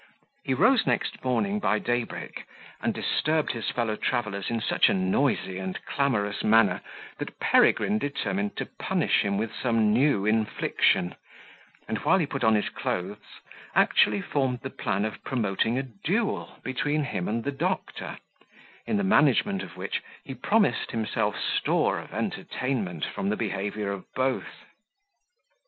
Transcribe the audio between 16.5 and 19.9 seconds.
between him and the doctor, in the management of